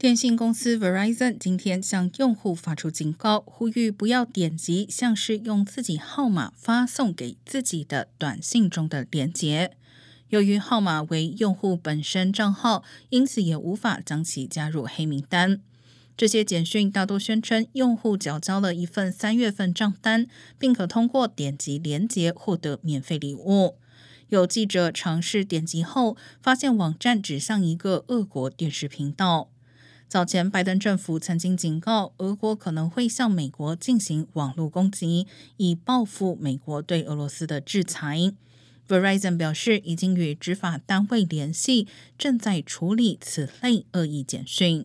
[0.00, 9.76] 电信公司 Verizon 今天向用户发出警告，呼吁不要点击像是用自己号码发送给自己的短信中的连接。
[10.30, 15.60] 由于号码为用户本身账号，因此也无法将其加入黑名单。
[16.16, 20.26] 这些简讯大多宣称用户缴交了一份三月份账单，
[20.58, 23.76] 并可通过点击连接获得免费礼物。
[24.30, 29.50] 有记者尝试点击后，发现网站指向一个俄国电视频道。
[30.10, 38.32] 早前，拜登政府曾经警告，俄国可能会向美国进行网络攻击，以报复美国对俄罗斯的制裁。
[38.88, 41.86] Verizon 表示，已经与执法单位联系，
[42.18, 44.84] 正在处理此类恶意简讯。